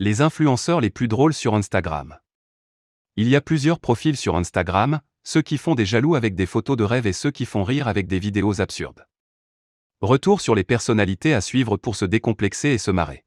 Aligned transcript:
Les 0.00 0.22
influenceurs 0.22 0.80
les 0.80 0.90
plus 0.90 1.06
drôles 1.06 1.34
sur 1.34 1.54
Instagram. 1.54 2.18
Il 3.14 3.28
y 3.28 3.36
a 3.36 3.40
plusieurs 3.40 3.78
profils 3.78 4.16
sur 4.16 4.34
Instagram, 4.34 5.00
ceux 5.22 5.40
qui 5.40 5.56
font 5.56 5.76
des 5.76 5.86
jaloux 5.86 6.16
avec 6.16 6.34
des 6.34 6.46
photos 6.46 6.76
de 6.76 6.82
rêve 6.82 7.06
et 7.06 7.12
ceux 7.12 7.30
qui 7.30 7.46
font 7.46 7.62
rire 7.62 7.86
avec 7.86 8.08
des 8.08 8.18
vidéos 8.18 8.60
absurdes. 8.60 9.06
Retour 10.00 10.40
sur 10.40 10.56
les 10.56 10.64
personnalités 10.64 11.32
à 11.32 11.40
suivre 11.40 11.76
pour 11.76 11.94
se 11.94 12.04
décomplexer 12.04 12.70
et 12.70 12.78
se 12.78 12.90
marrer. 12.90 13.24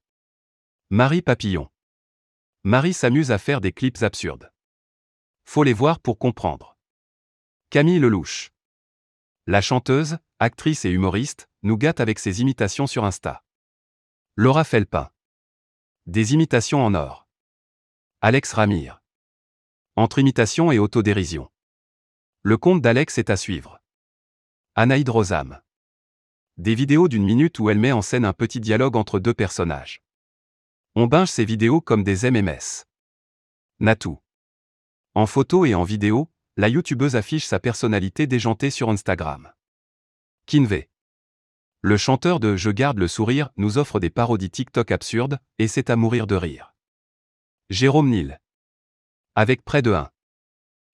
Marie 0.90 1.22
Papillon. 1.22 1.70
Marie 2.66 2.94
s'amuse 2.94 3.32
à 3.32 3.38
faire 3.38 3.62
des 3.62 3.72
clips 3.72 4.04
absurdes. 4.04 4.52
Faut 5.46 5.64
les 5.64 5.72
voir 5.72 6.02
pour 6.02 6.20
comprendre. 6.20 6.78
Camille 7.70 8.00
Lelouch. 8.00 8.52
La 9.46 9.62
chanteuse, 9.62 10.18
actrice 10.40 10.84
et 10.84 10.90
humoriste, 10.90 11.50
nous 11.64 11.78
gâte 11.78 12.02
avec 12.02 12.20
ses 12.20 12.42
imitations 12.42 12.88
sur 12.88 13.06
Insta. 13.06 13.42
Laura 14.36 14.66
Felpin. 14.66 15.10
Des 16.08 16.34
imitations 16.34 16.86
en 16.86 16.94
or. 16.94 17.28
Alex 18.22 18.54
Ramir. 18.54 19.04
Entre 19.98 20.20
imitation 20.20 20.72
et 20.72 20.80
autodérision. 20.80 21.52
Le 22.44 22.58
compte 22.58 22.82
d'Alex 22.82 23.18
est 23.18 23.30
à 23.30 23.36
suivre. 23.36 23.82
Anaïd 24.76 25.10
Rosam. 25.10 25.62
Des 26.56 26.76
vidéos 26.76 27.10
d'une 27.10 27.26
minute 27.26 27.60
où 27.60 27.70
elle 27.70 27.78
met 27.78 27.92
en 27.92 28.02
scène 28.02 28.24
un 28.24 28.32
petit 28.32 28.62
dialogue 28.62 28.96
entre 28.96 29.20
deux 29.20 29.34
personnages. 29.34 30.02
On 30.96 31.08
binge 31.08 31.28
ces 31.28 31.44
vidéos 31.44 31.82
comme 31.82 32.06
des 32.06 32.32
MMS. 32.32 32.86
Natou. 33.82 34.18
En 35.14 35.26
photo 35.26 35.66
et 35.66 35.76
en 35.76 35.84
vidéo, 35.84 36.32
la 36.56 36.70
youtubeuse 36.70 37.18
affiche 37.18 37.46
sa 37.46 37.60
personnalité 37.60 38.28
déjantée 38.28 38.70
sur 38.70 38.90
Instagram. 38.90 39.52
Kinvey. 40.46 40.90
Le 41.82 41.96
chanteur 41.96 42.40
de 42.40 42.56
Je 42.56 42.72
garde 42.72 42.98
le 42.98 43.08
sourire 43.08 43.50
nous 43.56 43.78
offre 43.78 44.00
des 44.00 44.10
parodies 44.10 44.50
TikTok 44.50 44.92
absurdes, 44.92 45.40
et 45.60 45.68
c'est 45.68 45.92
à 45.92 45.96
mourir 45.96 46.26
de 46.26 46.36
rire. 46.36 46.74
Jérôme 47.70 48.10
Nil. 48.10 48.40
Avec 49.36 49.64
près 49.64 49.84
de 49.84 49.92
1. 49.94 50.10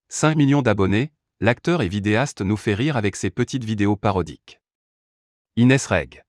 5 0.10 0.36
millions 0.36 0.62
d'abonnés, 0.62 1.14
l'acteur 1.40 1.82
et 1.82 1.88
vidéaste 1.88 2.42
nous 2.42 2.58
fait 2.58 2.74
rire 2.74 2.98
avec 2.98 3.16
ses 3.16 3.30
petites 3.30 3.64
vidéos 3.64 3.96
parodiques. 3.96 4.60
Inès 5.56 5.86
Reg. 5.86 6.26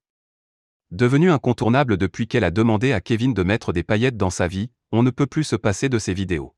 Devenue 0.92 1.33
incontournable 1.33 1.96
depuis 1.96 2.28
qu'elle 2.28 2.44
a 2.44 2.52
demandé 2.52 2.92
à 2.92 3.00
Kevin 3.00 3.34
de 3.34 3.42
mettre 3.42 3.72
des 3.72 3.83
paillettes 3.83 4.16
dans 4.16 4.30
sa 4.30 4.46
vie, 4.46 4.70
on 4.92 5.02
ne 5.02 5.11
peut 5.11 5.27
plus 5.27 5.44
se 5.44 5.56
passer 5.56 5.89
de 5.89 5.98
ses 5.98 6.14
vidéos. 6.14 6.55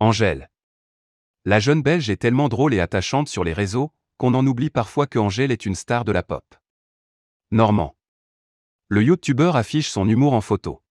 Angèle. 0.00 0.50
La 1.44 1.60
jeune 1.60 1.82
Belge 1.82 2.08
est 2.08 2.16
tellement 2.16 2.48
drôle 2.48 2.72
et 2.72 2.80
attachante 2.80 3.28
sur 3.28 3.44
les 3.44 3.52
réseaux, 3.52 3.92
qu'on 4.16 4.32
en 4.32 4.46
oublie 4.46 4.70
parfois 4.70 5.06
que 5.06 5.18
Angèle 5.18 5.52
est 5.52 5.66
une 5.66 5.74
star 5.74 6.06
de 6.06 6.12
la 6.12 6.22
pop. 6.22 6.54
Normand. 7.54 7.96
Le 8.88 9.04
youtubeur 9.04 9.54
affiche 9.54 9.88
son 9.88 10.08
humour 10.08 10.32
en 10.32 10.40
photo. 10.40 10.82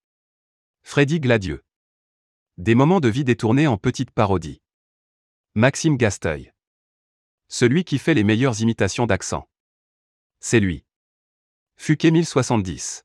Freddy 0.82 1.20
Gladieux. 1.20 1.62
Des 2.58 2.74
moments 2.74 3.02
de 3.02 3.10
vie 3.10 3.26
détournés 3.26 3.68
en 3.68 3.78
petites 3.78 4.12
parodies. 4.12 4.62
Maxime 5.56 5.98
Gasteuil. 5.98 6.54
Celui 7.50 7.84
qui 7.84 8.00
fait 8.00 8.14
les 8.14 8.24
meilleures 8.24 8.62
imitations 8.62 9.06
d'accent. 9.06 9.50
C'est 10.40 10.62
lui. 10.62 10.86
Fuquet 11.76 12.12
1070. 12.12 13.04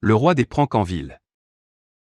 Le 0.00 0.14
roi 0.16 0.34
des 0.34 0.44
pranks 0.44 0.74
en 0.74 0.82
ville. 0.82 1.20